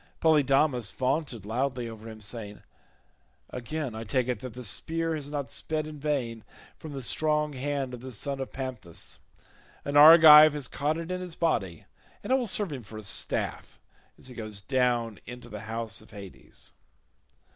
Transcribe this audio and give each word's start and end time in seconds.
Polydamas 0.19 0.91
vaunted 0.91 1.45
loudly 1.45 1.87
over 1.87 2.09
him 2.09 2.21
saying, 2.21 2.63
"Again 3.51 3.93
I 3.93 4.03
take 4.03 4.27
it 4.27 4.39
that 4.39 4.55
the 4.55 4.63
spear 4.63 5.13
has 5.13 5.29
not 5.29 5.51
sped 5.51 5.85
in 5.85 5.99
vain 5.99 6.43
from 6.75 6.93
the 6.93 7.03
strong 7.03 7.53
hand 7.53 7.93
of 7.93 8.01
the 8.01 8.11
son 8.11 8.39
of 8.39 8.51
Panthous; 8.51 9.19
an 9.85 9.95
Argive 9.95 10.53
has 10.53 10.67
caught 10.67 10.97
it 10.97 11.11
in 11.11 11.21
his 11.21 11.35
body, 11.35 11.85
and 12.23 12.33
it 12.33 12.35
will 12.35 12.47
serve 12.47 12.71
him 12.73 12.81
for 12.81 12.97
a 12.97 13.03
staff 13.03 13.79
as 14.17 14.27
he 14.27 14.33
goes 14.33 14.59
down 14.59 15.19
into 15.27 15.49
the 15.49 15.59
house 15.69 16.01
of 16.01 16.09
Hades." 16.09 16.73